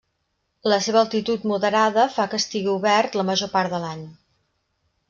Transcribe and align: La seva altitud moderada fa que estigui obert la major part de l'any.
La 0.71 0.79
seva 0.85 0.99
altitud 1.01 1.45
moderada 1.51 2.07
fa 2.17 2.27
que 2.33 2.41
estigui 2.45 2.73
obert 2.75 3.21
la 3.21 3.29
major 3.33 3.55
part 3.59 3.77
de 3.77 3.85
l'any. 3.87 4.07